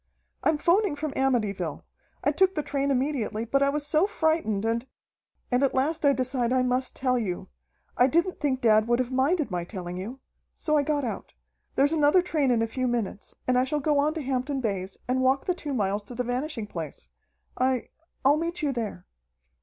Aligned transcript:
"I'm 0.43 0.57
'phoning 0.57 0.95
from 0.95 1.11
Amityville. 1.11 1.83
I 2.23 2.31
took 2.31 2.55
the 2.55 2.63
train 2.63 2.89
immediately, 2.89 3.45
but 3.45 3.61
I 3.61 3.69
was 3.69 3.85
so 3.85 4.07
frightened, 4.07 4.65
and 4.65 4.87
and 5.51 5.61
at 5.61 5.75
last 5.75 6.03
I 6.05 6.11
decide 6.11 6.51
I 6.51 6.63
must 6.63 6.95
tell 6.95 7.19
you. 7.19 7.49
I 7.95 8.07
didn't 8.07 8.39
think 8.39 8.61
dad 8.61 8.87
would 8.87 8.97
have 8.97 9.11
minded 9.11 9.51
my 9.51 9.63
telling 9.63 9.97
you. 9.97 10.19
So 10.55 10.75
I 10.75 10.81
got 10.81 11.03
out. 11.05 11.35
There's 11.75 11.93
another 11.93 12.23
train 12.23 12.49
in 12.49 12.63
a 12.63 12.67
few 12.67 12.87
minutes, 12.87 13.35
and 13.47 13.59
I 13.59 13.63
shall 13.63 13.79
go 13.79 13.99
on 13.99 14.15
to 14.15 14.23
Hampton 14.23 14.59
Bays 14.59 14.97
and 15.07 15.21
walk 15.21 15.45
the 15.45 15.53
two 15.53 15.71
miles 15.71 16.03
to 16.05 16.15
the 16.15 16.23
Vanishing 16.23 16.65
Place. 16.65 17.09
I 17.59 17.89
I'll 18.25 18.37
meet 18.37 18.63
you 18.63 18.71
there." 18.71 19.05